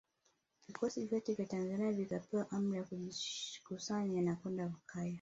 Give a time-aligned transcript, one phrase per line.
[0.67, 5.09] Vikosi vyote vya Tanzania vikapewa amri ya kujikusanya na kwenda Lukaya